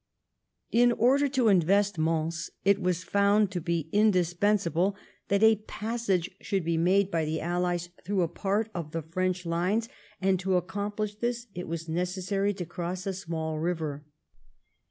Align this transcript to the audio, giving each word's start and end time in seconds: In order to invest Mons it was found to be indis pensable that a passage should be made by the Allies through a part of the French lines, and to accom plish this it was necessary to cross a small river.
In 0.71 0.91
order 0.93 1.27
to 1.27 1.47
invest 1.47 1.99
Mons 1.99 2.49
it 2.65 2.81
was 2.81 3.03
found 3.03 3.51
to 3.51 3.61
be 3.61 3.87
indis 3.93 4.33
pensable 4.35 4.95
that 5.27 5.43
a 5.43 5.57
passage 5.67 6.31
should 6.39 6.63
be 6.65 6.75
made 6.75 7.11
by 7.11 7.23
the 7.23 7.39
Allies 7.39 7.89
through 8.03 8.23
a 8.23 8.27
part 8.27 8.71
of 8.73 8.93
the 8.93 9.03
French 9.03 9.45
lines, 9.45 9.89
and 10.19 10.39
to 10.39 10.59
accom 10.59 10.95
plish 10.97 11.17
this 11.19 11.45
it 11.53 11.67
was 11.67 11.87
necessary 11.87 12.51
to 12.51 12.65
cross 12.65 13.05
a 13.05 13.13
small 13.13 13.59
river. 13.59 14.03